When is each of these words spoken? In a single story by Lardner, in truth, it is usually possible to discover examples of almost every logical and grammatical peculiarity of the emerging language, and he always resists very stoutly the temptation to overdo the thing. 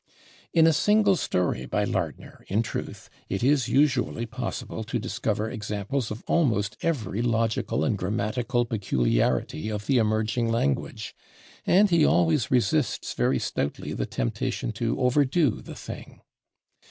In 0.51 0.65
a 0.65 0.73
single 0.73 1.15
story 1.15 1.67
by 1.67 1.83
Lardner, 1.83 2.43
in 2.47 2.63
truth, 2.63 3.07
it 3.29 3.43
is 3.43 3.67
usually 3.69 4.25
possible 4.25 4.83
to 4.83 4.97
discover 4.97 5.47
examples 5.47 6.09
of 6.09 6.23
almost 6.25 6.75
every 6.81 7.21
logical 7.21 7.83
and 7.83 7.95
grammatical 7.99 8.65
peculiarity 8.65 9.69
of 9.69 9.85
the 9.85 9.99
emerging 9.99 10.51
language, 10.51 11.15
and 11.67 11.91
he 11.91 12.03
always 12.03 12.49
resists 12.49 13.13
very 13.13 13.37
stoutly 13.37 13.93
the 13.93 14.07
temptation 14.07 14.71
to 14.71 14.99
overdo 14.99 15.61
the 15.61 15.75
thing. 15.75 16.21